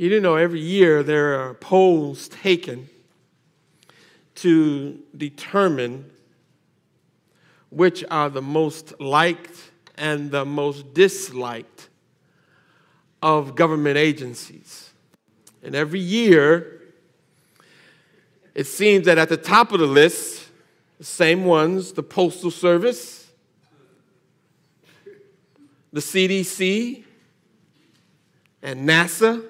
[0.00, 2.88] You do know every year there are polls taken
[4.36, 6.10] to determine
[7.68, 11.90] which are the most liked and the most disliked
[13.20, 14.88] of government agencies.
[15.62, 16.80] And every year,
[18.54, 20.48] it seems that at the top of the list,
[20.96, 23.30] the same ones the Postal Service,
[25.92, 27.04] the CDC,
[28.62, 29.49] and NASA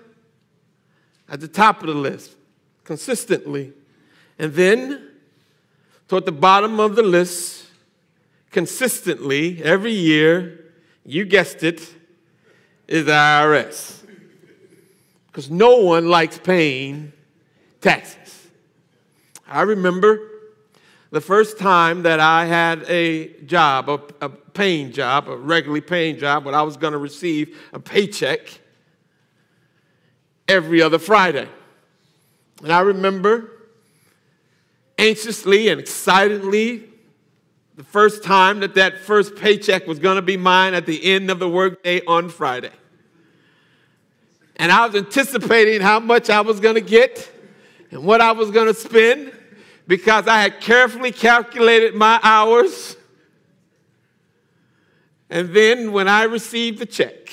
[1.30, 2.36] at the top of the list
[2.84, 3.72] consistently.
[4.38, 5.08] And then,
[6.08, 7.66] toward the bottom of the list,
[8.50, 10.72] consistently, every year,
[11.06, 11.94] you guessed it,
[12.88, 14.02] is the IRS.
[15.28, 17.12] Because no one likes paying
[17.80, 18.48] taxes.
[19.46, 20.18] I remember
[21.12, 26.18] the first time that I had a job, a, a paying job, a regularly paying
[26.18, 28.60] job, when I was going to receive a paycheck
[30.50, 31.48] every other Friday.
[32.62, 33.52] And I remember
[34.98, 36.88] anxiously and excitedly
[37.76, 41.30] the first time that that first paycheck was going to be mine at the end
[41.30, 42.72] of the workday on Friday.
[44.56, 47.30] And I was anticipating how much I was going to get
[47.92, 49.32] and what I was going to spend
[49.86, 52.96] because I had carefully calculated my hours.
[55.30, 57.30] And then when I received the check,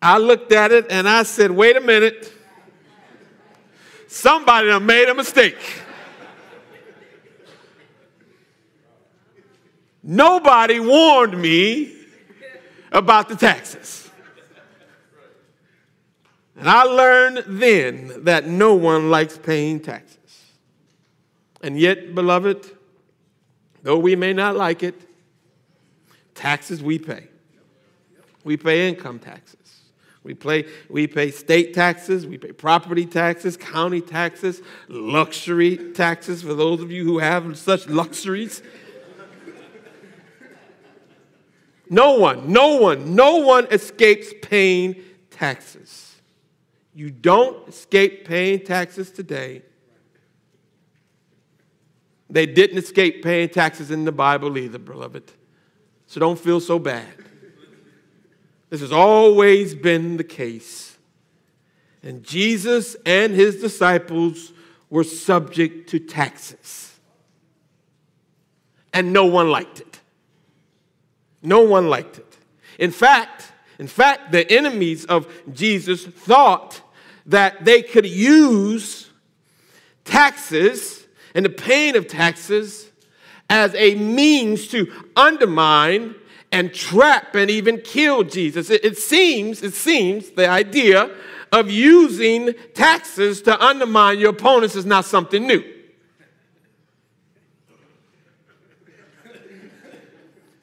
[0.00, 2.32] I looked at it and I said, wait a minute.
[4.08, 5.58] Somebody done made a mistake.
[10.02, 11.92] Nobody warned me
[12.92, 14.08] about the taxes.
[16.56, 20.16] And I learned then that no one likes paying taxes.
[21.60, 22.70] And yet, beloved,
[23.82, 24.94] though we may not like it,
[26.34, 27.28] taxes we pay.
[28.44, 29.65] We pay income taxes.
[30.26, 36.52] We, pay we pay state taxes, we pay property taxes, county taxes, luxury taxes for
[36.52, 38.60] those of you who have such luxuries.
[41.88, 44.96] No one, no one, no one escapes paying
[45.30, 46.16] taxes.
[46.92, 49.62] You don't escape paying taxes today.
[52.28, 55.30] They didn't escape paying taxes in the Bible either, beloved.
[56.08, 57.06] So don't feel so bad.
[58.70, 60.96] This has always been the case.
[62.02, 64.52] And Jesus and his disciples
[64.90, 66.98] were subject to taxes.
[68.92, 70.00] And no one liked it.
[71.42, 72.36] No one liked it.
[72.78, 76.80] In fact, in fact, the enemies of Jesus thought
[77.26, 79.10] that they could use
[80.04, 82.90] taxes and the paying of taxes
[83.50, 86.14] as a means to undermine
[86.52, 88.70] and trap and even kill Jesus.
[88.70, 91.10] It, it, seems, it seems the idea
[91.52, 95.62] of using taxes to undermine your opponents is not something new.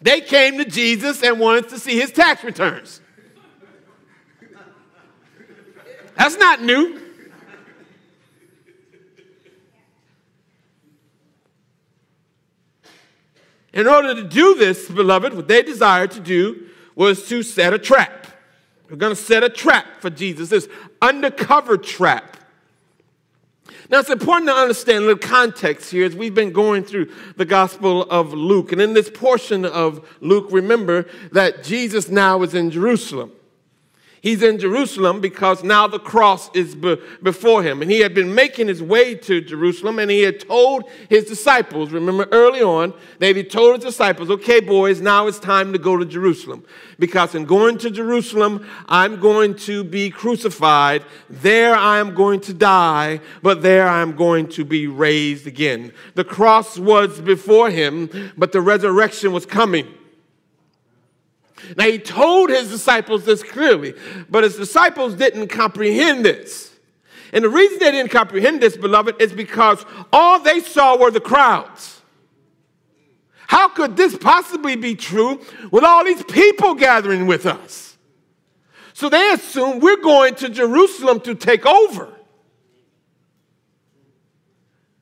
[0.02, 3.00] They came to Jesus and wanted to see his tax returns.
[6.18, 7.03] That's not new.
[13.74, 17.80] In order to do this, beloved, what they desired to do was to set a
[17.80, 18.28] trap.
[18.90, 20.70] We're going to set a trap for Jesus, this
[21.02, 22.38] undercover trap.
[23.90, 28.04] Now, it's important to understand little context here as we've been going through the Gospel
[28.04, 28.72] of Luke.
[28.72, 33.32] And in this portion of Luke, remember that Jesus now is in Jerusalem.
[34.24, 37.82] He's in Jerusalem because now the cross is be- before him.
[37.82, 41.92] And he had been making his way to Jerusalem and he had told his disciples,
[41.92, 45.98] remember early on, that he told his disciples, okay, boys, now it's time to go
[45.98, 46.64] to Jerusalem.
[46.98, 51.04] Because in going to Jerusalem, I'm going to be crucified.
[51.30, 55.92] There I am going to die, but there I am going to be raised again.
[56.16, 59.94] The cross was before him, but the resurrection was coming.
[61.78, 63.94] Now, he told his disciples this clearly,
[64.30, 66.72] but his disciples didn't comprehend this.
[67.32, 71.20] And the reason they didn't comprehend this, beloved, is because all they saw were the
[71.20, 72.02] crowds.
[73.48, 77.98] How could this possibly be true with all these people gathering with us?
[78.94, 82.14] So they assume we're going to Jerusalem to take over.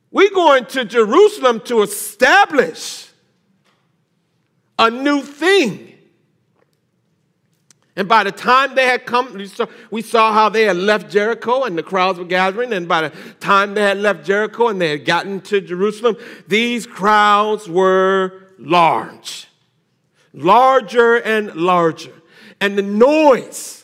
[0.09, 3.09] We're going to Jerusalem to establish
[4.77, 5.90] a new thing.
[7.95, 11.11] And by the time they had come, we saw, we saw, how they had left
[11.11, 12.71] Jericho and the crowds were gathering.
[12.71, 16.15] And by the time they had left Jericho and they had gotten to Jerusalem,
[16.47, 19.47] these crowds were large,
[20.33, 22.13] larger and larger.
[22.61, 23.81] And the noise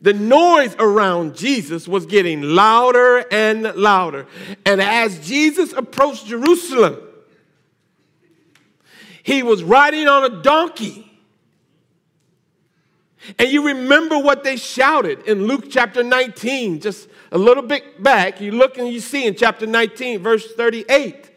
[0.00, 4.26] the noise around Jesus was getting louder and louder.
[4.64, 6.98] And as Jesus approached Jerusalem,
[9.22, 11.05] he was riding on a donkey.
[13.38, 18.40] And you remember what they shouted in Luke chapter 19, just a little bit back.
[18.40, 21.30] You look and you see in chapter 19, verse 38.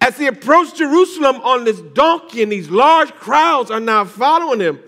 [0.00, 4.80] As he approached Jerusalem on this donkey, and these large crowds are now following him,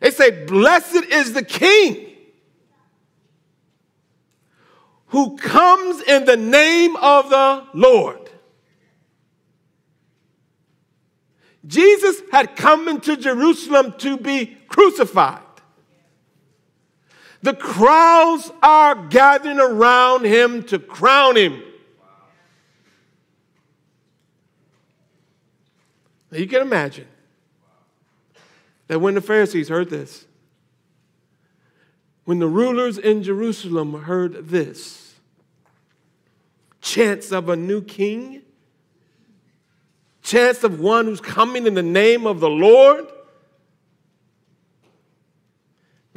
[0.00, 2.08] they say, Blessed is the King
[5.08, 8.30] who comes in the name of the Lord.
[11.66, 15.42] Jesus had come into Jerusalem to be crucified.
[17.42, 21.62] The crowds are gathering around him to crown him.
[26.30, 27.08] Now you can imagine
[28.86, 30.26] that when the Pharisees heard this,
[32.24, 35.14] when the rulers in Jerusalem heard this,
[36.80, 38.42] chance of a new king,
[40.22, 43.06] chance of one who's coming in the name of the Lord,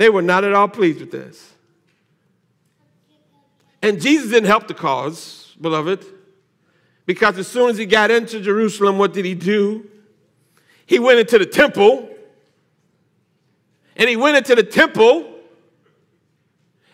[0.02, 1.54] they were not at all pleased with this.
[3.84, 6.04] And Jesus didn't help the cause, beloved,
[7.06, 9.88] because as soon as he got into Jerusalem, what did he do?
[10.86, 12.10] He went into the temple,
[13.96, 15.36] and he went into the temple,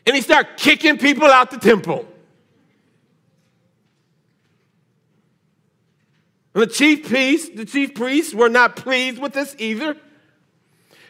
[0.06, 2.06] and he started kicking people out the temple.
[6.53, 9.95] And the chief priests, the chief priests were not pleased with this either.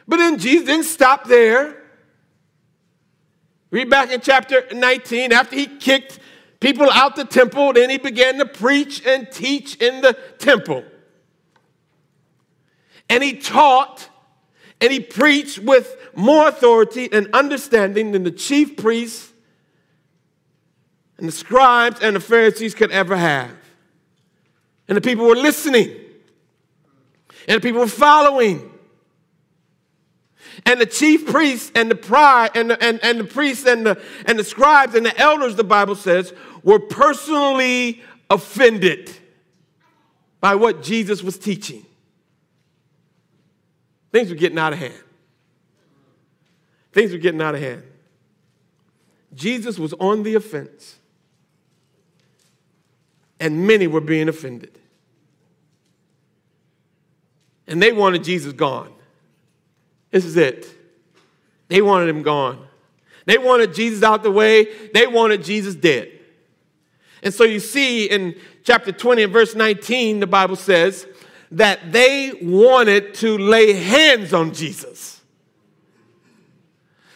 [0.08, 1.77] But then Jesus didn't stop there.
[3.69, 5.31] Read back in chapter 19.
[5.34, 6.19] After he kicked
[6.60, 10.84] people out the temple, then he began to preach and teach in the temple.
[13.10, 14.10] And he taught
[14.80, 19.34] and he preached with more authority and understanding than the chief priests
[21.18, 23.52] and the scribes and the Pharisees could ever have.
[24.88, 25.90] And the people were listening.
[27.48, 28.72] And the people were following.
[30.65, 34.01] And the chief priests and the pride and the, and, and the priests and the,
[34.25, 36.33] and the scribes and the elders, the Bible says,
[36.63, 39.12] were personally offended
[40.39, 41.86] by what Jesus was teaching.
[44.12, 44.94] Things were getting out of hand.
[46.92, 47.83] Things were getting out of hand.
[49.33, 50.95] Jesus was on the offense
[53.39, 54.77] and many were being offended.
[57.68, 58.94] And they wanted Jesus gone.
[60.12, 60.68] This is it.
[61.68, 62.65] They wanted him gone.
[63.25, 66.12] They wanted Jesus out the way, they wanted Jesus dead.
[67.21, 71.06] And so you see in chapter 20 and verse 19, the Bible says
[71.51, 75.21] that they wanted to lay hands on Jesus.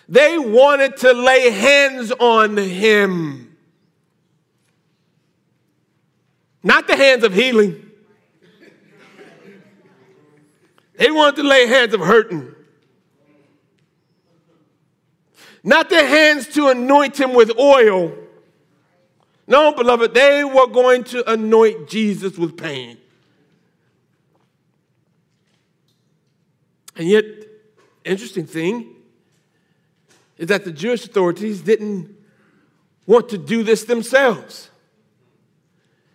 [0.10, 3.52] They wanted to lay hands on him.
[6.64, 7.90] not the hands of healing.
[10.98, 12.54] They wanted to lay hands of hurting.
[15.64, 18.18] Not the hands to anoint him with oil.
[19.48, 22.98] No, beloved, they were going to anoint Jesus with pain.
[26.96, 27.26] And yet,
[28.04, 28.96] interesting thing
[30.38, 32.16] is that the Jewish authorities didn't
[33.06, 34.70] want to do this themselves.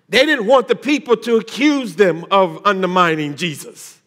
[0.09, 4.00] They didn't want the people to accuse them of undermining Jesus.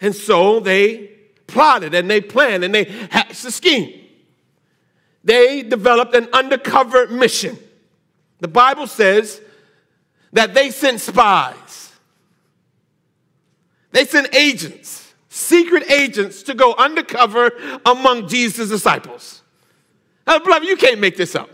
[0.00, 1.15] And so they
[1.46, 3.92] plotted and they planned and they hatched a scheme.
[5.24, 7.58] They developed an undercover mission.
[8.40, 9.40] The Bible says
[10.32, 11.92] that they sent spies,
[13.92, 17.50] they sent agents, secret agents to go undercover
[17.84, 19.42] among Jesus' disciples.
[20.26, 21.50] Now, beloved, you can't make this up.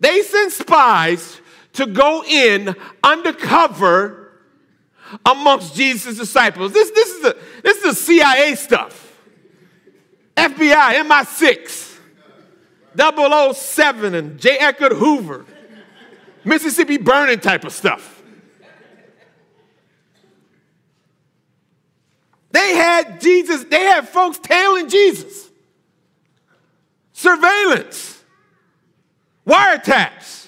[0.00, 1.40] They sent spies
[1.74, 4.19] to go in undercover
[5.24, 6.72] amongst Jesus' disciples.
[6.72, 9.18] This, this, is, the, this is the CIA stuff.
[10.36, 11.98] FBI, MI6,
[13.54, 14.56] 007, and J.
[14.58, 15.44] Edgar Hoover,
[16.44, 18.22] Mississippi burning type of stuff.
[22.52, 25.48] They had Jesus, they had folks tailing Jesus.
[27.12, 28.22] Surveillance
[29.46, 30.46] wiretaps.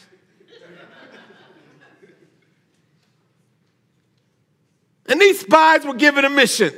[5.12, 6.72] And these spies were given a mission,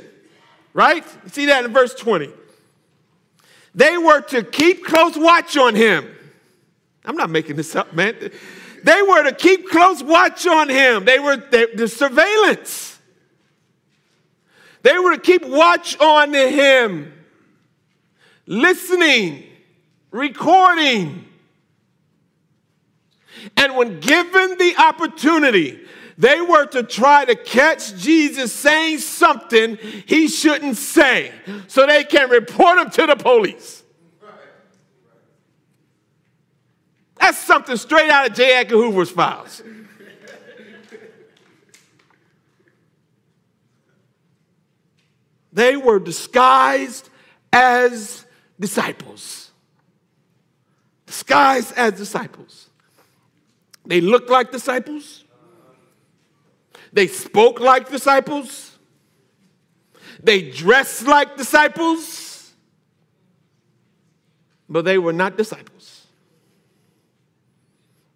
[0.73, 1.05] right?
[1.23, 2.29] You see that in verse 20.
[3.73, 6.05] They were to keep close watch on him.
[7.05, 8.13] I'm not making this up, man.
[8.83, 11.05] They were to keep close watch on him.
[11.05, 12.99] They were the surveillance.
[14.81, 17.13] They were to keep watch on him,
[18.45, 19.45] listening,
[20.11, 21.23] recording.
[23.55, 25.85] And when given the opportunity,
[26.17, 31.31] they were to try to catch Jesus saying something he shouldn't say
[31.67, 33.83] so they can report him to the police.
[37.19, 38.53] That's something straight out of J.
[38.53, 39.61] Edgar Hoover's files.
[45.51, 47.09] They were disguised
[47.51, 48.25] as
[48.59, 49.51] disciples.
[51.05, 52.69] Disguised as disciples.
[53.85, 55.24] They looked like disciples.
[56.95, 58.75] They spoke like disciples.
[60.23, 62.51] They dressed like disciples.
[64.67, 66.07] But they were not disciples.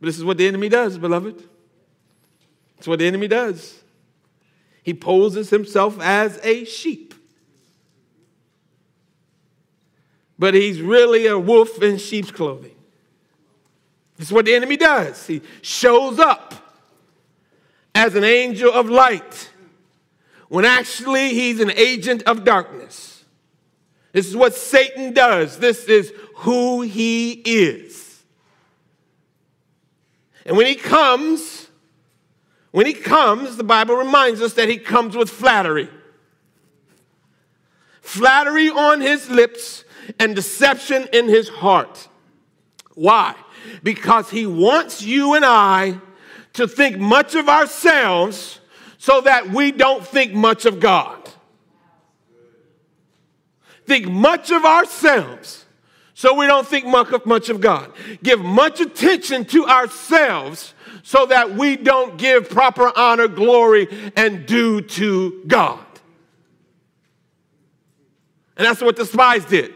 [0.02, 1.44] But this is what the enemy does, beloved.
[2.80, 3.78] It's what the enemy does.
[4.82, 7.14] He poses himself as a sheep.
[10.40, 12.74] but he's really a wolf in sheep's clothing.
[14.16, 15.28] This is what the enemy does.
[15.28, 16.69] He shows up
[17.94, 19.50] as an angel of light
[20.50, 23.24] when actually he's an agent of darkness.
[24.12, 25.60] This is what Satan does.
[25.60, 28.24] This is who he is.
[30.46, 31.68] And when he comes,
[32.72, 35.90] when he comes, the Bible reminds us that he comes with flattery.
[38.02, 39.84] Flattery on his lips
[40.18, 42.08] and deception in his heart.
[42.96, 43.36] Why?
[43.84, 46.00] Because he wants you and I
[46.54, 48.60] to think much of ourselves
[48.98, 51.30] so that we don't think much of God.
[53.86, 55.66] Think much of ourselves
[56.20, 57.94] so we don't think much of God.
[58.22, 63.88] Give much attention to ourselves so that we don't give proper honor, glory,
[64.18, 65.80] and due to God.
[68.58, 69.74] And that's what the spies did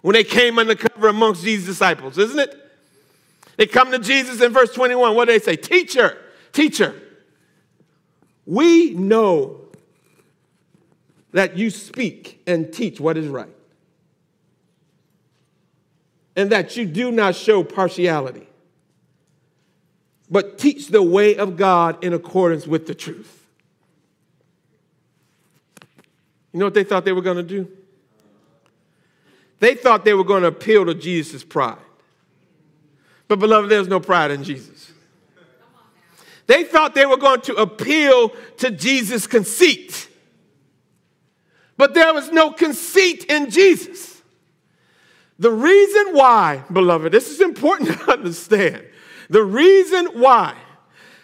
[0.00, 2.61] when they came undercover amongst Jesus' disciples, isn't it?
[3.56, 5.14] They come to Jesus in verse 21.
[5.14, 5.56] What do they say?
[5.56, 6.16] Teacher,
[6.52, 6.94] teacher,
[8.46, 9.60] we know
[11.32, 13.54] that you speak and teach what is right,
[16.36, 18.46] and that you do not show partiality,
[20.30, 23.46] but teach the way of God in accordance with the truth.
[26.52, 27.68] You know what they thought they were going to do?
[29.58, 31.78] They thought they were going to appeal to Jesus' pride.
[33.28, 34.92] But, beloved, there's no pride in Jesus.
[36.46, 40.08] They thought they were going to appeal to Jesus' conceit.
[41.76, 44.22] But there was no conceit in Jesus.
[45.38, 48.84] The reason why, beloved, this is important to understand.
[49.30, 50.54] The reason why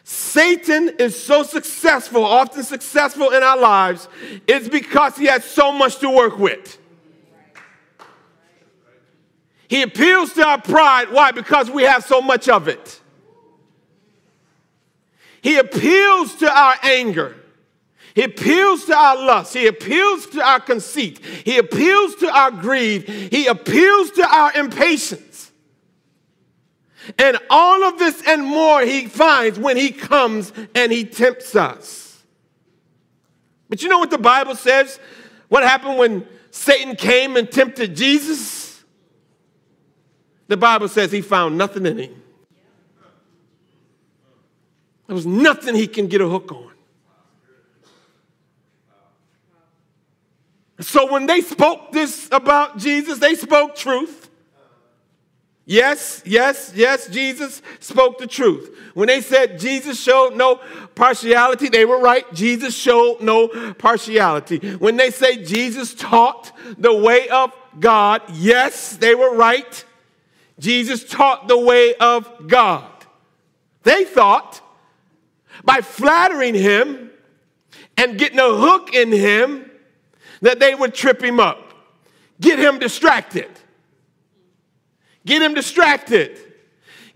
[0.03, 4.09] Satan is so successful, often successful in our lives,
[4.47, 6.78] is because he has so much to work with.
[9.69, 11.11] He appeals to our pride.
[11.11, 11.31] Why?
[11.31, 13.01] Because we have so much of it.
[15.43, 17.37] He appeals to our anger.
[18.15, 19.55] He appeals to our lust.
[19.55, 21.25] He appeals to our conceit.
[21.25, 23.09] He appeals to our greed.
[23.09, 25.53] He appeals to our impatience.
[27.19, 32.23] And all of this and more he finds when he comes and he tempts us.
[33.69, 34.99] But you know what the Bible says?
[35.49, 38.68] What happened when Satan came and tempted Jesus?
[40.49, 42.23] The Bible says he found nothing in him.
[45.07, 46.73] There was nothing he can get a hook on.
[50.81, 54.31] So when they spoke this about Jesus, they spoke truth.
[55.65, 58.75] Yes, yes, yes, Jesus spoke the truth.
[58.95, 60.61] When they said Jesus showed no
[60.95, 62.25] partiality, they were right.
[62.33, 64.77] Jesus showed no partiality.
[64.77, 69.85] When they say Jesus taught the way of God, yes, they were right.
[70.59, 72.91] Jesus taught the way of God.
[73.83, 74.61] They thought
[75.65, 77.11] by flattering him
[77.97, 79.71] and getting a hook in him
[80.41, 81.75] that they would trip him up,
[82.41, 83.51] get him distracted,
[85.27, 86.39] get him distracted,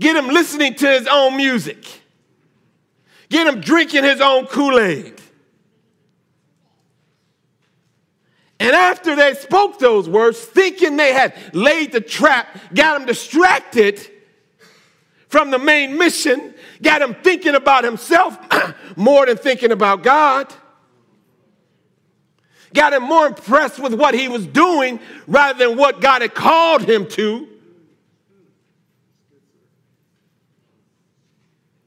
[0.00, 1.86] get him listening to his own music,
[3.28, 5.21] get him drinking his own Kool Aid.
[8.62, 14.08] And after they spoke those words, thinking they had laid the trap, got him distracted
[15.26, 18.38] from the main mission, got him thinking about himself
[18.96, 20.54] more than thinking about God,
[22.72, 26.82] got him more impressed with what he was doing rather than what God had called
[26.82, 27.48] him to.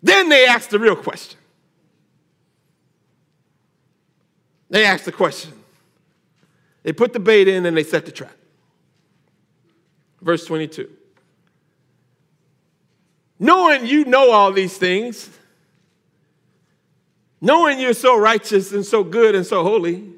[0.03, 1.39] Then they asked the real question
[4.70, 5.53] They asked the question.
[6.86, 8.36] They put the bait in and they set the trap.
[10.22, 10.88] Verse 22.
[13.39, 15.32] Knowing you know all these things,
[17.42, 20.12] knowing you're so righteous and so good and so holy,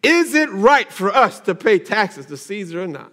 [0.00, 3.12] is it right for us to pay taxes to Caesar or not?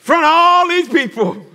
[0.00, 1.46] Of all these people,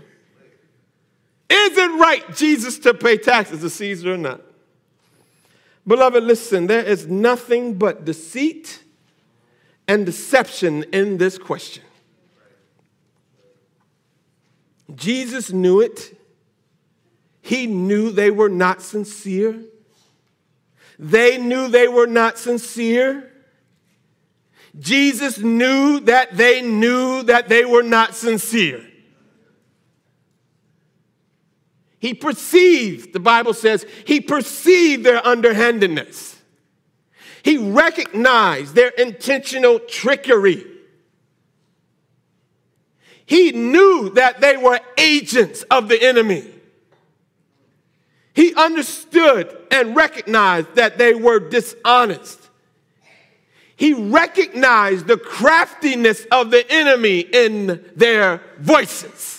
[1.49, 4.39] is it right, Jesus, to pay taxes to Caesar or not?
[5.85, 8.83] Beloved, listen, there is nothing but deceit
[9.87, 11.83] and deception in this question.
[14.95, 16.17] Jesus knew it.
[17.41, 19.59] He knew they were not sincere.
[20.97, 23.29] They knew they were not sincere.
[24.79, 28.83] Jesus knew that they knew that they were not sincere.
[32.03, 36.35] He perceived, the Bible says, he perceived their underhandedness.
[37.43, 40.65] He recognized their intentional trickery.
[43.25, 46.43] He knew that they were agents of the enemy.
[48.33, 52.49] He understood and recognized that they were dishonest.
[53.77, 59.32] He recognized the craftiness of the enemy in their voices.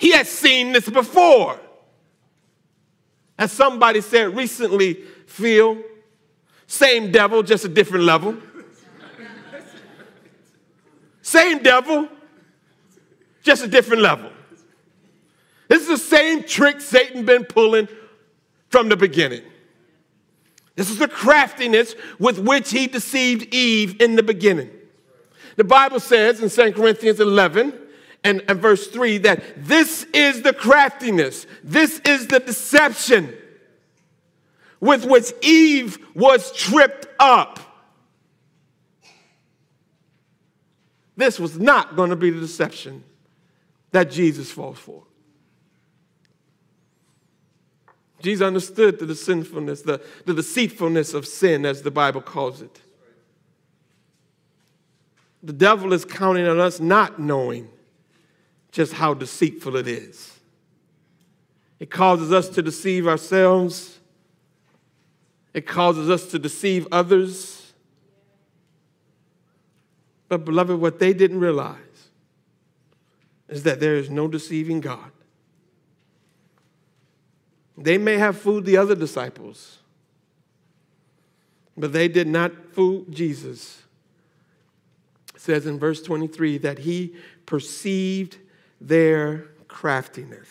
[0.00, 1.60] He had seen this before.
[3.38, 4.94] As somebody said recently,
[5.26, 5.76] Phil,
[6.66, 8.34] same devil, just a different level.
[11.20, 12.08] same devil,
[13.42, 14.32] just a different level.
[15.68, 17.86] This is the same trick Satan been pulling
[18.70, 19.42] from the beginning.
[20.76, 24.70] This is the craftiness with which he deceived Eve in the beginning.
[25.56, 27.79] The Bible says in 2 Corinthians 11
[28.22, 33.34] and, and verse 3 that this is the craftiness, this is the deception
[34.80, 37.60] with which Eve was tripped up.
[41.16, 43.04] This was not going to be the deception
[43.92, 45.02] that Jesus falls for.
[48.22, 52.80] Jesus understood the sinfulness, the, the deceitfulness of sin, as the Bible calls it.
[55.42, 57.68] The devil is counting on us not knowing
[58.70, 60.38] just how deceitful it is.
[61.78, 63.98] It causes us to deceive ourselves,
[65.52, 67.72] it causes us to deceive others.
[70.28, 71.76] But, beloved, what they didn't realize
[73.48, 75.10] is that there is no deceiving God.
[77.76, 79.78] They may have fooled the other disciples,
[81.76, 83.82] but they did not fool Jesus.
[85.34, 88.36] It says in verse 23 that he perceived
[88.80, 90.48] their craftiness.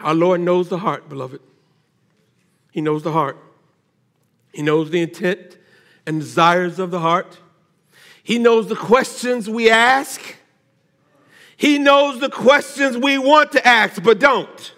[0.00, 1.40] Our Lord knows the heart, beloved.
[2.70, 3.36] He knows the heart.
[4.52, 5.58] He knows the intent
[6.06, 7.38] and desires of the heart.
[8.22, 10.36] He knows the questions we ask.
[11.56, 14.74] He knows the questions we want to ask but don't.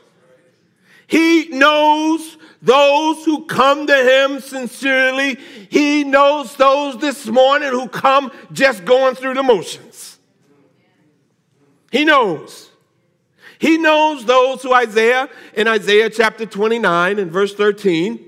[1.06, 5.34] He knows those who come to him sincerely.
[5.68, 10.19] He knows those this morning who come just going through the motions.
[11.90, 12.70] He knows.
[13.58, 18.26] He knows those who Isaiah, in Isaiah chapter 29 and verse 13,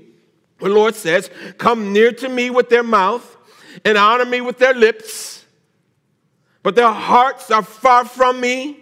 [0.60, 3.36] the Lord says, Come near to me with their mouth
[3.84, 5.42] and honor me with their lips
[6.62, 8.78] but their hearts are far from me.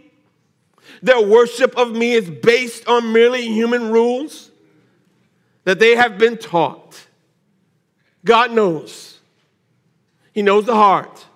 [1.03, 4.51] Their worship of me is based on merely human rules
[5.65, 7.07] that they have been taught.
[8.25, 9.19] God knows.
[10.33, 11.27] He knows the heart.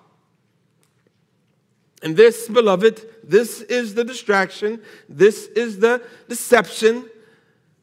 [2.03, 7.09] And this, beloved, this is the distraction, this is the deception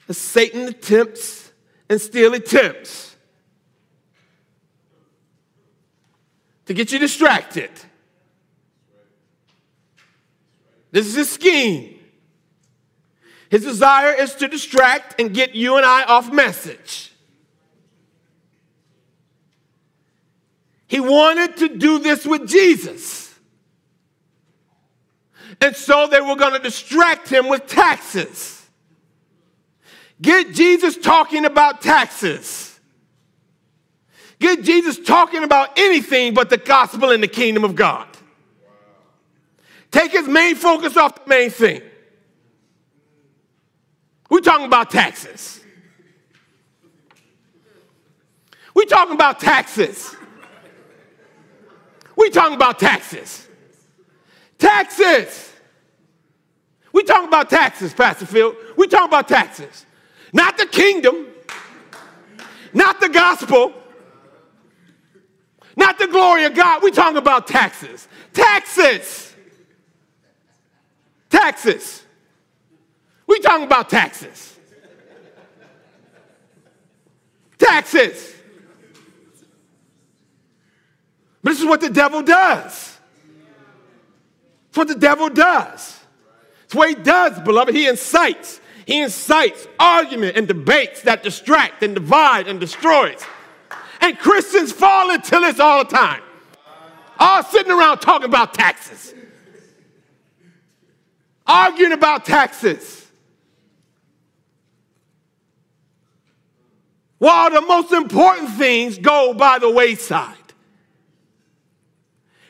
[0.06, 1.52] that Satan attempts
[1.88, 3.16] and still attempts
[6.66, 7.70] to get you distracted
[10.92, 11.98] this is his scheme.
[13.50, 17.12] His desire is to distract and get you and I off message.
[20.86, 23.21] He wanted to do this with Jesus.
[25.62, 28.68] And so they were going to distract him with taxes.
[30.20, 32.80] Get Jesus talking about taxes.
[34.40, 38.08] Get Jesus talking about anything but the gospel and the kingdom of God.
[39.92, 41.80] Take his main focus off the main thing.
[44.30, 45.60] We're talking about taxes.
[48.74, 50.16] We're talking about taxes.
[52.16, 53.46] We're talking about taxes.
[54.58, 55.50] Taxes.
[56.92, 58.54] We talking about taxes, Pastor Phil.
[58.76, 59.86] We talking about taxes.
[60.32, 61.26] Not the kingdom,
[62.72, 63.72] not the gospel,
[65.76, 66.82] not the glory of God.
[66.82, 68.06] We talking about taxes.
[68.32, 69.34] Taxes.
[71.30, 72.02] Taxes.
[73.26, 74.58] We talking about taxes.
[77.58, 78.34] Taxes.
[81.42, 82.98] But this is what the devil does.
[84.68, 86.01] It's what the devil does.
[86.72, 87.74] It's what he does, beloved.
[87.74, 88.58] He incites.
[88.86, 93.22] He incites argument and debates that distract and divide and destroys.
[94.00, 96.22] And Christians fall into this all the time.
[97.18, 99.12] All sitting around talking about taxes,
[101.46, 103.06] arguing about taxes.
[107.18, 110.36] While the most important things go by the wayside.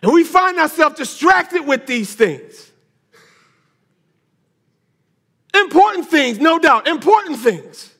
[0.00, 2.68] And we find ourselves distracted with these things.
[5.54, 7.94] Important things, no doubt, important things.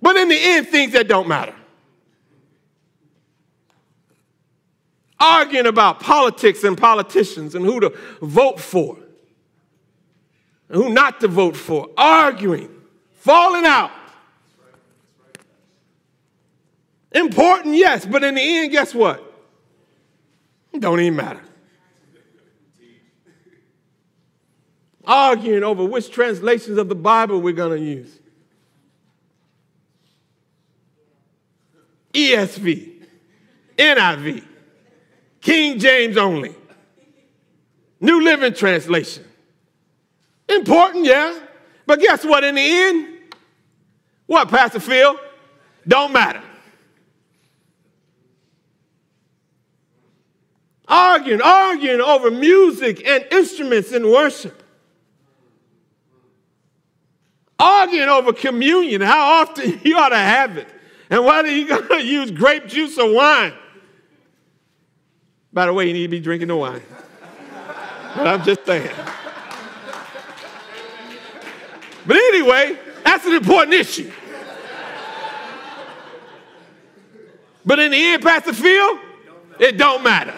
[0.00, 1.54] But in the end, things that don't matter.
[5.18, 8.98] Arguing about politics and politicians and who to vote for
[10.68, 11.88] and who not to vote for.
[11.96, 12.70] Arguing,
[13.14, 13.90] falling out.
[17.12, 19.24] Important, yes, but in the end, guess what?
[20.72, 21.40] It don't even matter.
[25.08, 28.20] Arguing over which translations of the Bible we're going to use.
[32.12, 33.02] ESV,
[33.76, 34.44] NIV,
[35.40, 36.54] King James only,
[38.00, 39.24] New Living Translation.
[40.48, 41.38] Important, yeah.
[41.86, 42.44] But guess what?
[42.44, 43.18] In the end,
[44.26, 45.18] what, Pastor Phil?
[45.86, 46.42] Don't matter.
[50.88, 54.57] arguing, arguing over music and instruments in worship.
[57.58, 60.68] Arguing over communion, how often you ought to have it,
[61.10, 63.52] and whether you're going to use grape juice or wine.
[65.52, 66.82] By the way, you need to be drinking the wine.
[68.14, 68.94] but I'm just saying.
[72.06, 74.10] But anyway, that's an important issue.
[77.66, 78.98] But in the end, Pastor Phil,
[79.58, 80.34] it don't matter.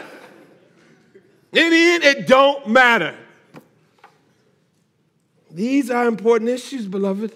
[1.53, 3.17] In the end, it don't matter.
[5.51, 7.33] These are important issues, beloved.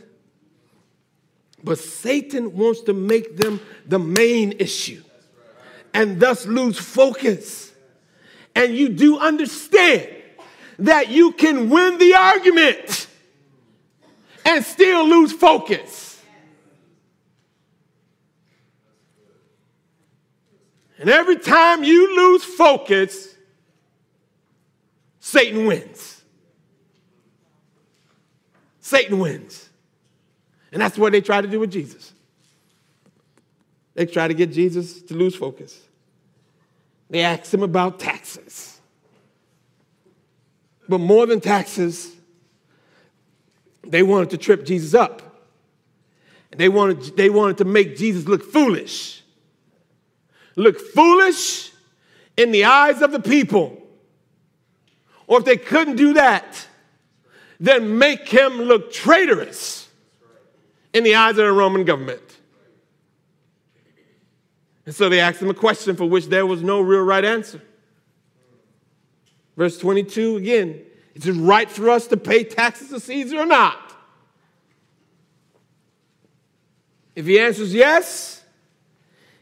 [1.63, 5.03] But Satan wants to make them the main issue
[5.95, 7.73] and thus lose focus.
[8.55, 10.09] And you do understand
[10.79, 13.07] that you can win the argument
[14.45, 16.21] and still lose focus.
[20.99, 23.35] And every time you lose focus,
[25.21, 26.14] Satan wins.
[28.85, 29.71] Satan wins.
[30.71, 32.13] And that's what they try to do with Jesus.
[33.95, 35.81] They try to get Jesus to lose focus.
[37.09, 38.79] They asked him about taxes.
[40.87, 42.15] But more than taxes,
[43.83, 45.23] they wanted to trip Jesus up.
[46.55, 49.23] They wanted, they wanted to make Jesus look foolish.
[50.57, 51.73] Look foolish
[52.37, 53.81] in the eyes of the people
[55.27, 56.67] or if they couldn't do that,
[57.61, 59.89] then make him look traitorous
[60.93, 62.21] in the eyes of the Roman government.
[64.87, 67.61] And so they asked him a question for which there was no real right answer.
[69.57, 70.81] Verse 22 again,
[71.15, 73.81] is it right for us to pay taxes to Caesar or not?
[77.15, 78.43] If he answers yes,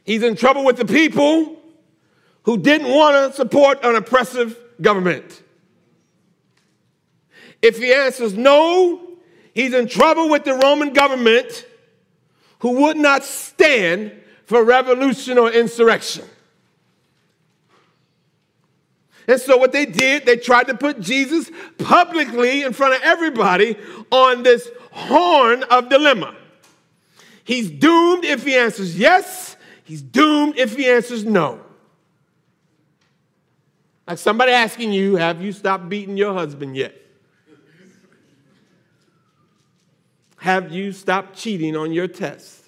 [0.05, 1.59] he's in trouble with the people
[2.43, 5.42] who didn't want to support an oppressive government.
[7.63, 9.01] If he answers no,
[9.55, 11.65] he's in trouble with the Roman government
[12.59, 14.13] who would not stand
[14.45, 16.25] for revolution or insurrection.
[19.29, 23.77] And so, what they did, they tried to put Jesus publicly in front of everybody
[24.11, 26.35] on this horn of dilemma.
[27.45, 31.61] He's doomed if he answers yes, he's doomed if he answers no.
[34.07, 37.02] Like somebody asking you, Have you stopped beating your husband yet?
[40.43, 42.65] Have you stopped cheating on your test?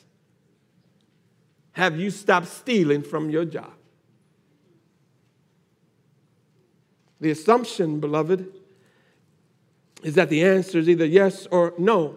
[1.72, 3.72] Have you stopped stealing from your job?
[7.20, 8.46] The assumption, beloved,
[10.04, 12.16] is that the answer is either yes or no.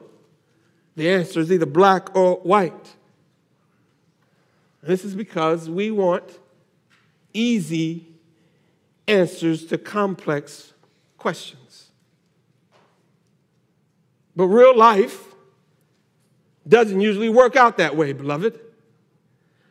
[0.95, 2.95] The answer is either black or white.
[4.83, 6.37] And this is because we want
[7.33, 8.05] easy
[9.07, 10.73] answers to complex
[11.17, 11.89] questions.
[14.35, 15.26] But real life
[16.67, 18.59] doesn't usually work out that way, beloved.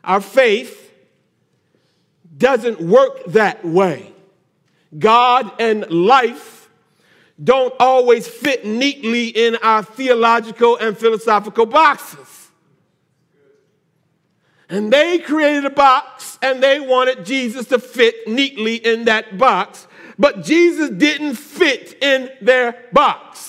[0.05, 0.93] Our faith
[2.37, 4.13] doesn't work that way.
[4.97, 6.69] God and life
[7.43, 12.51] don't always fit neatly in our theological and philosophical boxes.
[14.69, 19.87] And they created a box and they wanted Jesus to fit neatly in that box,
[20.19, 23.46] but Jesus didn't fit in their box.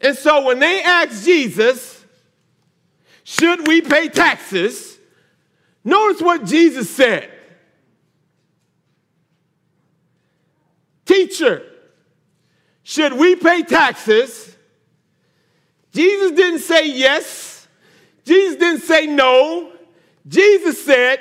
[0.00, 2.04] And so when they asked Jesus,
[3.24, 4.98] should we pay taxes?
[5.84, 7.30] Notice what Jesus said.
[11.04, 11.62] Teacher,
[12.82, 14.56] should we pay taxes?
[15.92, 17.66] Jesus didn't say yes.
[18.24, 19.72] Jesus didn't say no.
[20.26, 21.20] Jesus said,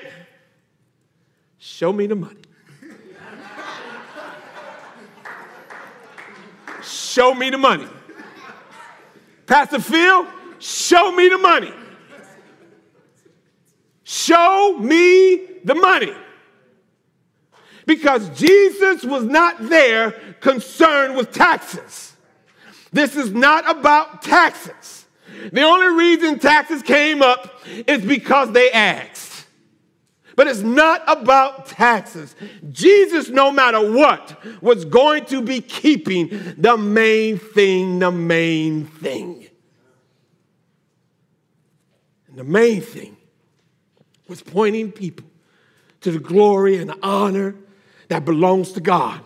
[1.58, 2.42] Show me the money.
[6.84, 7.88] show me the money.
[9.46, 10.28] Pastor Phil,
[10.60, 11.74] show me the money.
[14.04, 16.14] Show me the money.
[17.86, 22.14] Because Jesus was not there concerned with taxes.
[22.92, 25.06] This is not about taxes.
[25.52, 29.35] The only reason taxes came up is because they asked.
[30.36, 32.36] But it's not about taxes.
[32.72, 39.48] Jesus, no matter what, was going to be keeping the main thing, the main thing.
[42.28, 43.16] And the main thing
[44.28, 45.26] was pointing people
[46.02, 47.56] to the glory and the honor
[48.10, 49.22] that belongs to God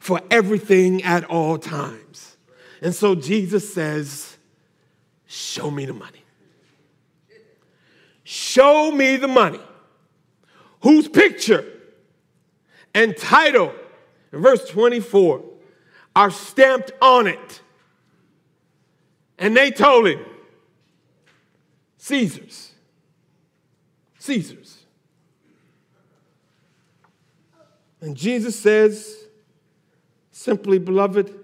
[0.00, 2.36] for everything at all times.
[2.82, 4.36] And so Jesus says,
[5.26, 6.24] Show me the money.
[8.24, 9.60] Show me the money.
[10.80, 11.64] Whose picture
[12.94, 13.72] and title,
[14.32, 15.44] verse 24,
[16.16, 17.60] are stamped on it.
[19.38, 20.24] And they told him,
[21.98, 22.72] Caesar's.
[24.18, 24.78] Caesar's.
[28.00, 29.24] And Jesus says,
[30.30, 31.34] simply, beloved,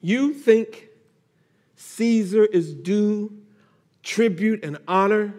[0.00, 0.88] you think
[1.76, 3.32] Caesar is due
[4.02, 5.34] tribute and honor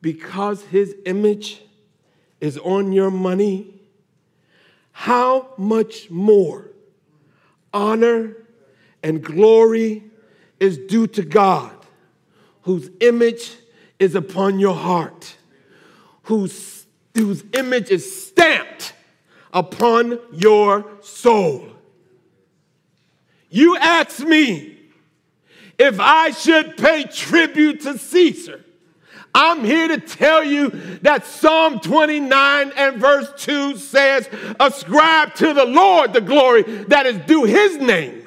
[0.00, 1.62] because his image
[2.40, 3.74] is on your money?
[4.92, 6.70] How much more
[7.72, 8.36] honor
[9.02, 10.04] and glory
[10.58, 11.74] is due to God,
[12.62, 13.56] whose image
[13.98, 15.36] is upon your heart,
[16.24, 16.80] whose
[17.14, 18.94] whose image is stamped
[19.52, 21.68] upon your soul.
[23.50, 24.78] You ask me
[25.78, 28.64] if I should pay tribute to Caesar.
[29.34, 30.70] I'm here to tell you
[31.02, 37.16] that Psalm 29 and verse 2 says, Ascribe to the Lord the glory that is
[37.26, 38.26] due his name.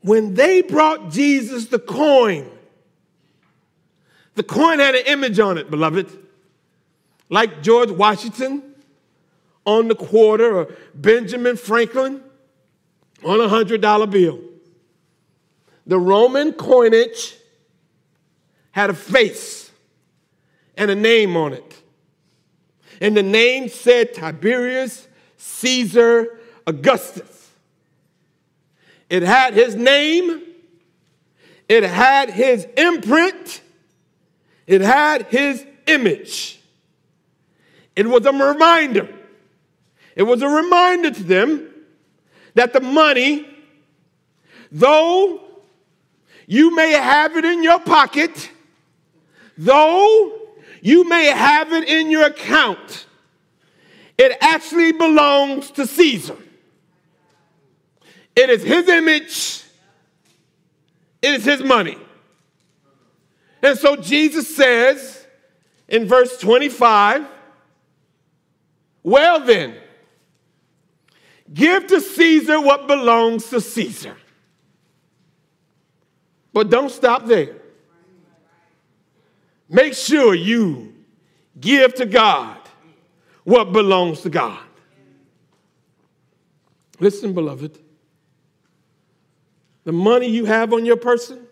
[0.00, 2.50] When they brought Jesus the coin,
[4.34, 6.10] the coin had an image on it, beloved,
[7.28, 8.62] like George Washington
[9.64, 12.20] on the quarter or Benjamin Franklin
[13.24, 14.40] on a $100 bill.
[15.86, 17.36] The Roman coinage
[18.70, 19.70] had a face
[20.76, 21.82] and a name on it.
[23.00, 27.50] And the name said Tiberius Caesar Augustus.
[29.10, 30.42] It had his name,
[31.68, 33.60] it had his imprint,
[34.66, 36.60] it had his image.
[37.94, 39.08] It was a reminder.
[40.16, 41.68] It was a reminder to them
[42.54, 43.46] that the money,
[44.70, 45.42] though
[46.52, 48.50] you may have it in your pocket,
[49.56, 50.38] though
[50.82, 53.06] you may have it in your account,
[54.18, 56.36] it actually belongs to Caesar.
[58.36, 59.64] It is his image,
[61.22, 61.96] it is his money.
[63.62, 65.26] And so Jesus says
[65.88, 67.26] in verse 25,
[69.02, 69.76] Well then,
[71.54, 74.18] give to Caesar what belongs to Caesar.
[76.52, 77.56] But don't stop there.
[79.68, 80.94] Make sure you
[81.58, 82.58] give to God
[83.44, 84.58] what belongs to God.
[87.00, 87.78] Listen, beloved,
[89.84, 91.46] the money you have on your person,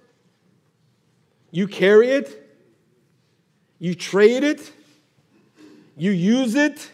[1.51, 2.57] you carry it,
[3.79, 4.73] you trade it,
[5.97, 6.91] you use it,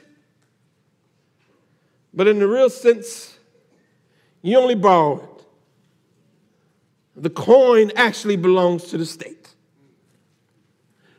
[2.14, 3.36] but in the real sense,
[4.40, 5.35] you only borrow it.
[7.16, 9.48] The coin actually belongs to the state.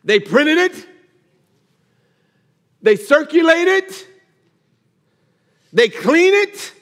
[0.03, 0.87] They printed it,
[2.81, 4.07] they circulate it,
[5.73, 6.73] they clean it,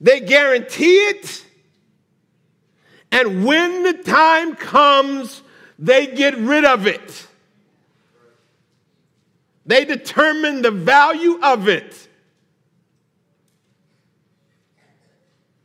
[0.00, 1.44] they guarantee it,
[3.12, 5.42] and when the time comes,
[5.78, 7.26] they get rid of it.
[9.66, 12.08] They determine the value of it.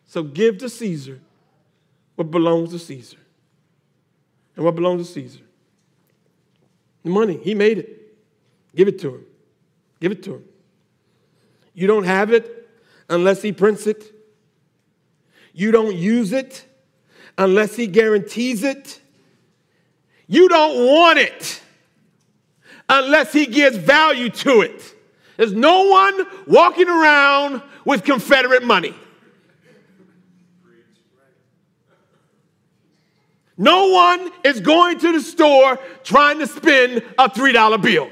[0.06, 1.21] So give to Caesar
[2.15, 3.17] what belongs to Caesar.
[4.56, 5.41] And what belongs to Caesar?
[7.04, 7.38] The money.
[7.38, 8.17] He made it.
[8.75, 9.25] Give it to him.
[9.99, 10.43] Give it to him.
[11.73, 12.69] You don't have it
[13.10, 14.12] unless he prints it.
[15.54, 16.65] You don't use it
[17.38, 18.99] unless he guarantees it.
[20.28, 21.62] You don't want it
[22.89, 24.95] unless he gives value to it.
[25.38, 28.95] There's no one walking around with Confederate money.
[33.58, 38.10] No one is going to the store trying to spend a $3 bill.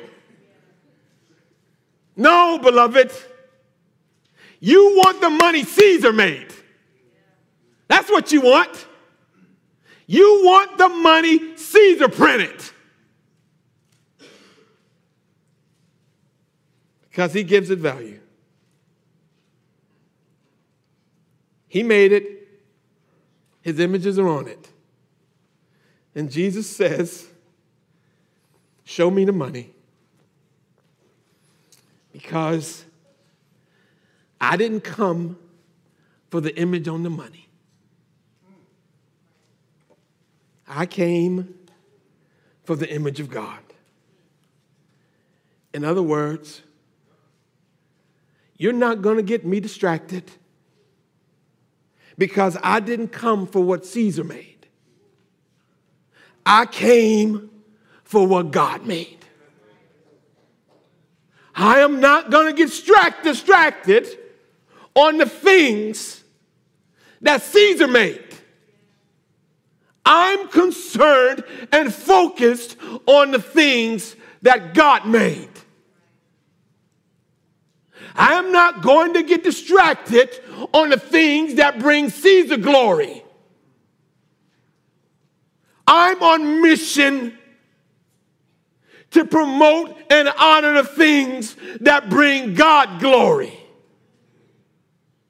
[2.16, 3.12] No, beloved.
[4.60, 6.54] You want the money Caesar made.
[7.88, 8.88] That's what you want.
[10.08, 12.62] You want the money Caesar printed.
[17.10, 18.20] Because he gives it value.
[21.68, 22.48] He made it,
[23.62, 24.73] his images are on it.
[26.16, 27.28] And Jesus says,
[28.84, 29.72] Show me the money.
[32.12, 32.86] Because
[34.40, 35.38] I didn't come
[36.30, 37.48] for the image on the money.
[40.68, 41.54] I came
[42.64, 43.60] for the image of God.
[45.74, 46.62] In other words,
[48.58, 50.24] you're not going to get me distracted
[52.18, 54.53] because I didn't come for what Caesar made.
[56.46, 57.50] I came
[58.04, 59.18] for what God made.
[61.56, 62.70] I am not going to get
[63.24, 64.08] distracted
[64.96, 66.24] on the things
[67.22, 68.24] that Caesar made.
[70.06, 72.76] I'm concerned and focused
[73.06, 75.50] on the things that God made.
[78.16, 80.30] I am not going to get distracted
[80.74, 83.23] on the things that bring Caesar glory.
[85.88, 87.38] I'm on mission
[89.12, 93.54] to promote and honor the things that bring God glory.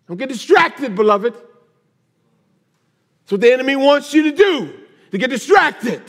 [0.07, 1.33] Don't get distracted, beloved.
[1.33, 4.73] That's what the enemy wants you to do,
[5.11, 6.01] to get distracted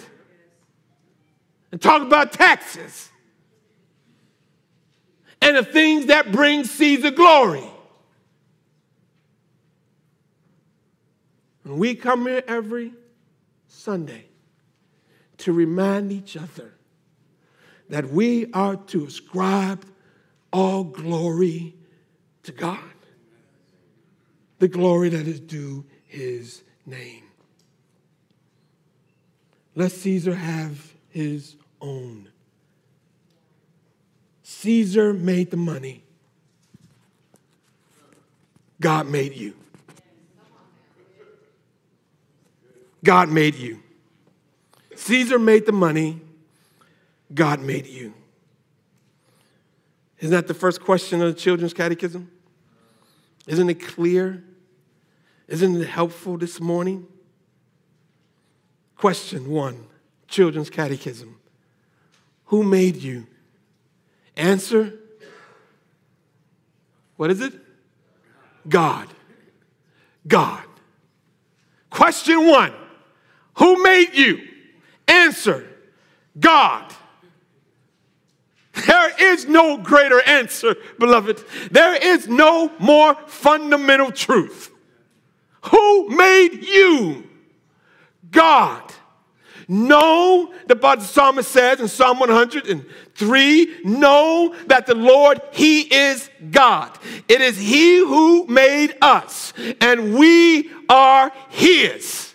[1.73, 3.11] and talk about taxes
[5.41, 7.65] and the things that bring Caesar glory.
[11.65, 12.93] And we come here every
[13.69, 14.27] Sunday
[15.45, 16.73] to remind each other
[17.91, 19.85] that we are to ascribe
[20.55, 21.75] all glory
[22.45, 22.79] to God,
[24.59, 27.25] the glory that is due his name.
[29.75, 32.31] Let Caesar have his own.
[34.45, 36.05] Caesar made the money.
[38.81, 39.55] God made you.
[43.05, 43.84] God made you.
[44.97, 46.21] Caesar made the money.
[47.33, 48.15] God made you.
[50.21, 52.31] Isn't that the first question of the children's catechism?
[53.47, 54.43] Isn't it clear?
[55.49, 57.07] Isn't it helpful this morning?
[58.97, 59.87] Question one
[60.29, 61.39] Children's Catechism
[62.47, 63.27] Who made you?
[64.37, 64.95] Answer
[67.17, 67.53] What is it?
[68.69, 69.09] God.
[70.27, 70.65] God.
[71.91, 72.73] Question one
[73.59, 74.54] Who made you?
[75.25, 75.67] Answer
[76.39, 76.93] God.
[78.87, 81.45] There is no greater answer, beloved.
[81.71, 84.71] There is no more fundamental truth.
[85.67, 87.29] Who made you?
[88.31, 88.83] God.
[89.67, 96.91] Know, the psalmist says in Psalm 103, know that the Lord, He is God.
[97.29, 102.34] It is He who made us, and we are His.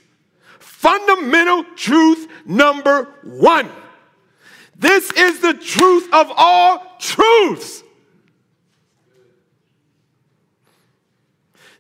[0.80, 3.70] Fundamental truth number one.
[4.78, 7.84] This is the truth of all truths.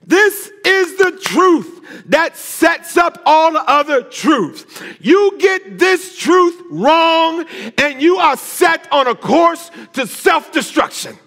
[0.06, 4.66] This is the truth that sets up all the other truths.
[5.00, 7.45] You get this truth wrong,
[7.78, 11.18] and you are set on a course to self destruction.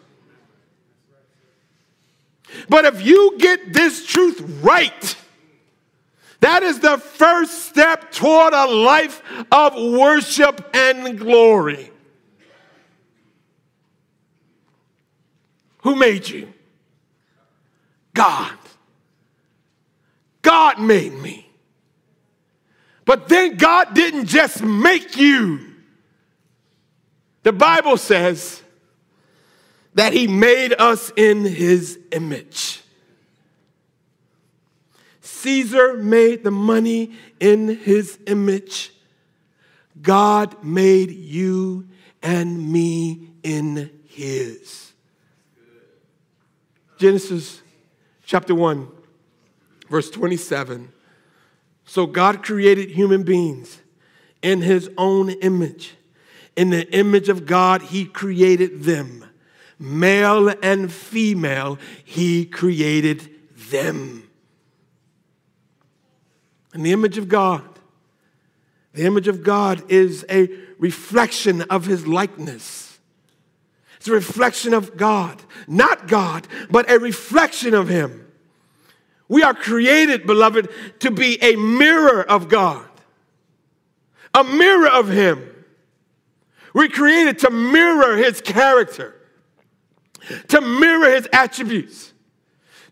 [2.69, 5.17] But if you get this truth right,
[6.43, 9.23] that is the first step toward a life
[9.53, 11.89] of worship and glory.
[15.83, 16.53] Who made you?
[18.13, 18.59] God.
[20.43, 21.49] God made me.
[23.05, 25.75] But then God didn't just make you.
[27.45, 28.61] The Bible says
[29.95, 32.82] that He made us in His image.
[35.43, 38.93] Caesar made the money in His image.
[40.01, 41.89] God made you
[42.23, 44.93] and me in His.
[46.99, 47.61] Genesis
[48.25, 48.87] chapter 1,
[49.91, 50.93] verse 27.
[51.85, 53.81] So God created human beings
[54.41, 55.95] in his own image.
[56.55, 59.25] In the image of God, he created them.
[59.79, 63.31] Male and female, he created
[63.71, 64.29] them.
[66.75, 67.65] In the image of God,
[68.93, 70.49] the image of God is a
[70.79, 72.99] reflection of his likeness.
[73.97, 78.23] It's a reflection of God, not God, but a reflection of him.
[79.33, 80.69] We are created, beloved,
[81.01, 82.87] to be a mirror of God,
[84.35, 85.49] a mirror of Him.
[86.75, 89.15] We're created to mirror His character,
[90.49, 92.13] to mirror His attributes,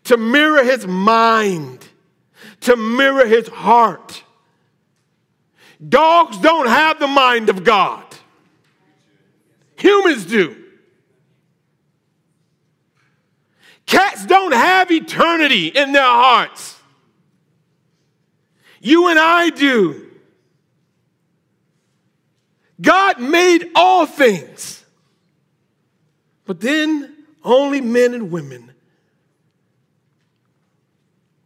[0.05, 1.87] to mirror His mind,
[2.61, 4.23] to mirror His heart.
[5.87, 8.03] Dogs don't have the mind of God,
[9.77, 10.57] humans do.
[13.85, 16.79] Cats don't have eternity in their hearts.
[18.79, 20.07] You and I do.
[22.81, 24.85] God made all things.
[26.45, 28.70] But then only men and women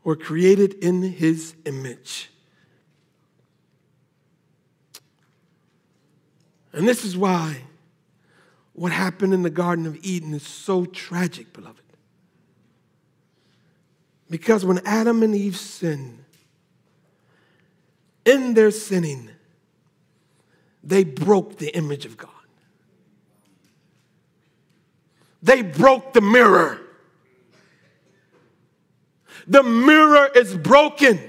[0.06, 2.30] were created in his image.
[6.72, 7.64] And this is why
[8.74, 11.82] what happened in the Garden of Eden is so tragic, beloved.
[14.30, 16.24] Because when Adam and Eve sinned,
[18.26, 19.30] in their sinning,
[20.84, 22.30] they broke the image of God.
[25.41, 26.85] They broke the mirror.
[29.48, 31.20] The mirror is broken.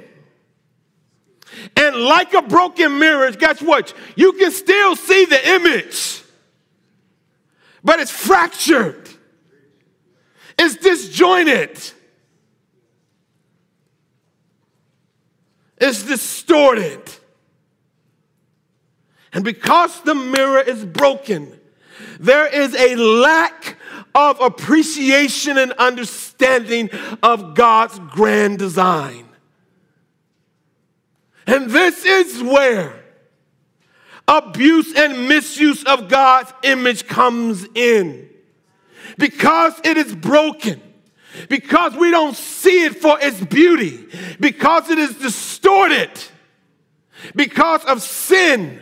[1.77, 3.95] And like a broken mirror, guess what?
[4.15, 6.23] You can still see the image,
[7.83, 9.09] but it's fractured,
[10.59, 11.81] it's disjointed.
[15.79, 17.03] it's distorted.
[19.33, 21.59] And because the mirror is broken,
[22.19, 23.77] there is a lack
[24.17, 26.89] of appreciation and understanding
[27.23, 29.29] of God's grand design.
[31.47, 33.05] And this is where
[34.27, 38.29] abuse and misuse of God's image comes in.
[39.19, 40.81] Because it is broken,
[41.49, 44.07] because we don't see it for its beauty,
[44.41, 46.11] because it is distorted,
[47.35, 48.81] because of sin.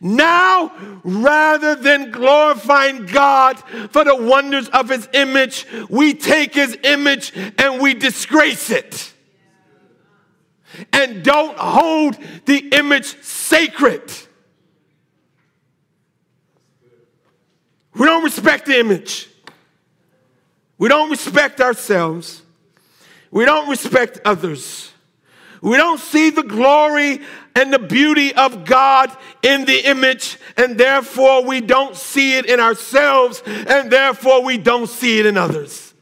[0.00, 0.72] Now,
[1.04, 3.58] rather than glorifying God
[3.90, 9.12] for the wonders of his image, we take his image and we disgrace it.
[10.92, 14.10] And don't hold the image sacred.
[17.94, 19.28] We don't respect the image.
[20.78, 22.40] We don't respect ourselves.
[23.30, 24.90] We don't respect others.
[25.60, 27.20] We don't see the glory
[27.54, 29.10] and the beauty of God
[29.42, 34.88] in the image, and therefore we don't see it in ourselves, and therefore we don't
[34.88, 35.94] see it in others.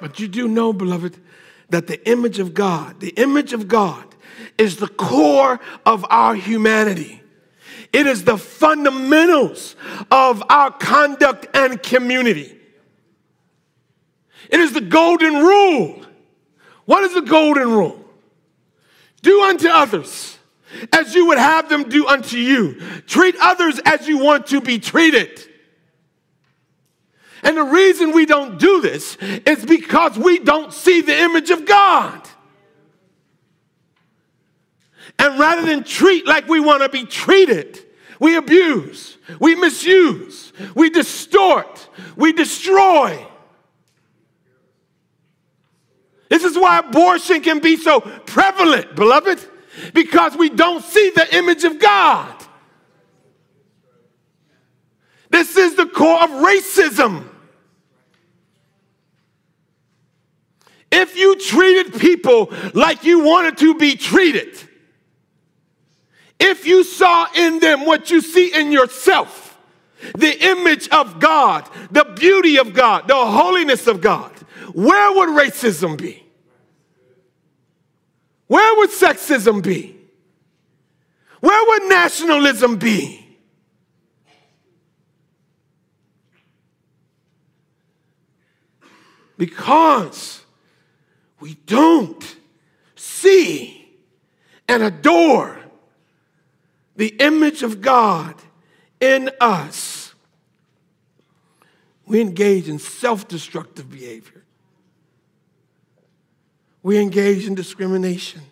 [0.00, 1.16] But you do know, beloved,
[1.70, 4.04] that the image of God, the image of God,
[4.58, 7.22] is the core of our humanity.
[7.92, 9.74] It is the fundamentals
[10.10, 12.56] of our conduct and community.
[14.48, 16.05] It is the golden rule.
[16.86, 18.02] What is the golden rule?
[19.22, 20.38] Do unto others
[20.92, 22.80] as you would have them do unto you.
[23.06, 25.40] Treat others as you want to be treated.
[27.42, 31.66] And the reason we don't do this is because we don't see the image of
[31.66, 32.28] God.
[35.18, 37.84] And rather than treat like we want to be treated,
[38.20, 43.26] we abuse, we misuse, we distort, we destroy.
[46.28, 49.40] This is why abortion can be so prevalent, beloved,
[49.94, 52.32] because we don't see the image of God.
[55.30, 57.28] This is the core of racism.
[60.90, 64.56] If you treated people like you wanted to be treated,
[66.38, 69.58] if you saw in them what you see in yourself,
[70.16, 74.35] the image of God, the beauty of God, the holiness of God,
[74.76, 76.22] where would racism be?
[78.46, 79.96] Where would sexism be?
[81.40, 83.38] Where would nationalism be?
[89.38, 90.44] Because
[91.40, 92.36] we don't
[92.96, 93.88] see
[94.68, 95.58] and adore
[96.96, 98.34] the image of God
[99.00, 100.14] in us,
[102.04, 104.35] we engage in self destructive behavior.
[106.86, 108.42] We engage in discrimination.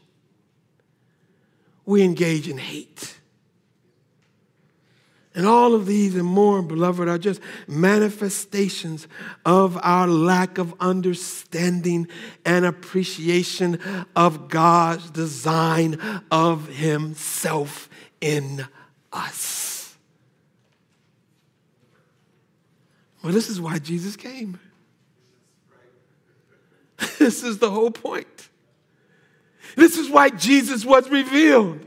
[1.87, 3.15] We engage in hate.
[5.37, 9.07] And all of these and more, beloved, are just manifestations
[9.47, 12.09] of our lack of understanding
[12.45, 13.79] and appreciation
[14.17, 16.01] of God's design
[16.33, 17.89] of Himself
[18.21, 18.67] in
[19.13, 19.95] us.
[23.23, 24.59] Well, this is why Jesus came.
[27.25, 28.51] This is the whole point.
[29.77, 31.81] This is why Jesus was revealed.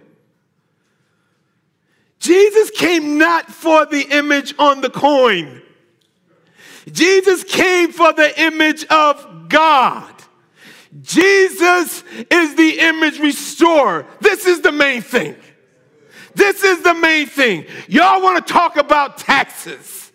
[2.18, 5.62] Jesus came not for the image on the coin.
[6.92, 10.12] Jesus came for the image of God.
[11.04, 14.08] Jesus is the image restorer.
[14.20, 15.36] This is the main thing.
[16.34, 17.68] This is the main thing.
[17.88, 20.07] Y'all want to talk about taxes.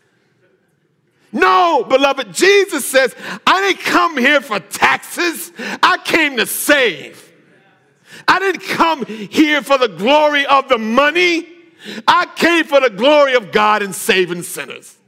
[1.32, 3.14] No, beloved, Jesus says,
[3.46, 5.50] I didn't come here for taxes.
[5.82, 7.32] I came to save.
[8.28, 11.48] I didn't come here for the glory of the money.
[12.06, 14.98] I came for the glory of God and saving sinners.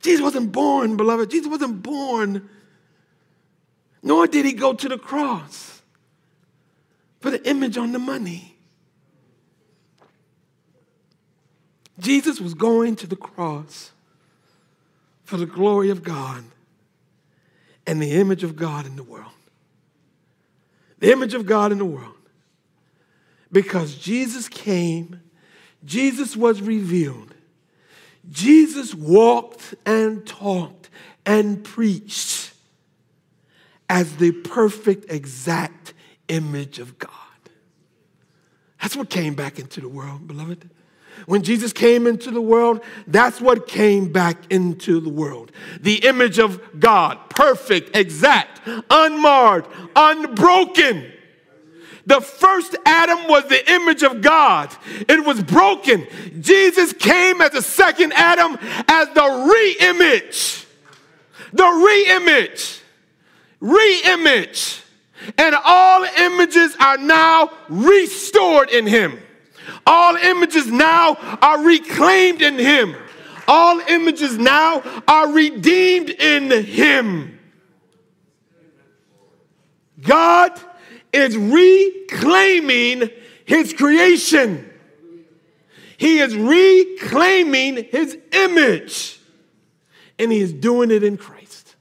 [0.00, 1.30] Jesus wasn't born, beloved.
[1.30, 2.48] Jesus wasn't born,
[4.02, 5.82] nor did he go to the cross
[7.20, 8.57] for the image on the money.
[11.98, 13.92] Jesus was going to the cross
[15.24, 16.44] for the glory of God
[17.86, 19.32] and the image of God in the world.
[21.00, 22.14] The image of God in the world.
[23.50, 25.20] Because Jesus came,
[25.84, 27.34] Jesus was revealed,
[28.30, 30.90] Jesus walked and talked
[31.24, 32.52] and preached
[33.88, 35.94] as the perfect, exact
[36.28, 37.10] image of God.
[38.82, 40.68] That's what came back into the world, beloved.
[41.26, 45.52] When Jesus came into the world, that's what came back into the world.
[45.80, 48.60] The image of God, perfect, exact,
[48.90, 51.12] unmarred, unbroken.
[52.06, 54.74] The first Adam was the image of God.
[55.08, 56.06] It was broken.
[56.40, 58.56] Jesus came as the second Adam
[58.88, 60.66] as the re image.
[61.52, 62.80] The re image.
[63.60, 64.80] Re image.
[65.36, 69.18] And all images are now restored in him.
[69.86, 72.94] All images now are reclaimed in him.
[73.46, 77.38] All images now are redeemed in him.
[80.00, 80.60] God
[81.12, 83.10] is reclaiming
[83.44, 84.70] his creation.
[85.96, 89.18] He is reclaiming his image.
[90.18, 91.74] And he is doing it in Christ.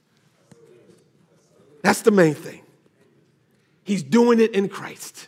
[1.84, 2.62] That's the main thing.
[3.84, 5.28] He's doing it in Christ.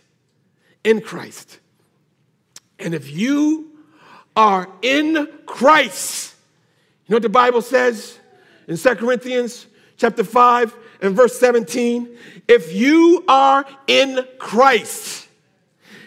[0.84, 1.60] In Christ.
[2.80, 3.69] And if you
[4.36, 6.36] are in Christ,
[7.07, 8.19] you know what the Bible says
[8.67, 9.67] in 2 Corinthians
[9.97, 12.17] chapter 5 and verse 17?
[12.47, 15.27] If you are in Christ,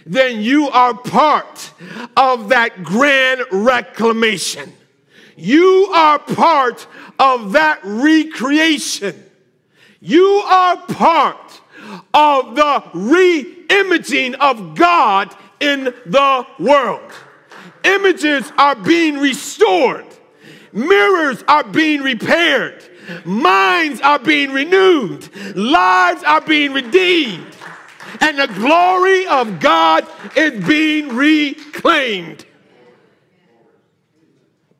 [0.06, 1.72] then you are part
[2.16, 4.72] of that grand reclamation.
[5.36, 6.86] You are part
[7.18, 9.24] of that recreation.
[10.00, 11.60] You are part
[12.12, 17.12] of the re imaging of God in the world.
[17.84, 20.06] Images are being restored,
[20.72, 22.84] mirrors are being repaired,
[23.24, 27.56] minds are being renewed, lives are being redeemed,
[28.20, 30.06] and the glory of God
[30.36, 32.44] is being reclaimed.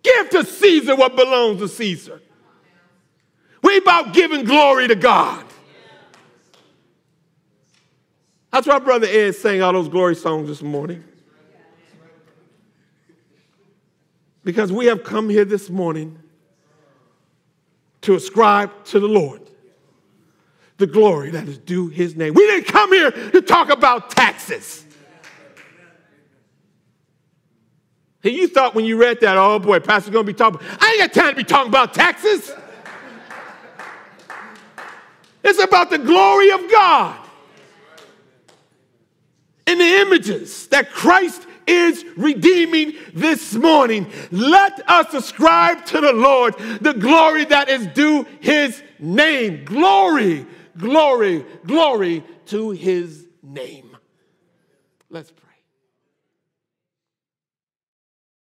[0.03, 2.21] Give to Caesar what belongs to Caesar.
[3.63, 5.45] We about giving glory to God.
[8.53, 11.03] That's why Brother Ed sang all those glory songs this morning.
[14.45, 16.19] Because we have come here this morning
[18.03, 19.41] to ascribe to the Lord
[20.77, 22.35] the glory that is due his name.
[22.35, 24.85] We didn't come here to talk about taxes.
[28.21, 30.61] Hey, you thought when you read that, oh boy, Pastor's gonna be talking.
[30.81, 32.53] I ain't got time to be talking about taxes.
[35.43, 37.22] It's about the glory of God
[39.73, 44.11] in the images that Christ is redeeming this morning.
[44.31, 49.65] Let us ascribe to the Lord the glory that is due his name.
[49.65, 50.47] Glory,
[50.77, 53.97] glory, glory to his name.
[55.09, 55.42] Let's pray.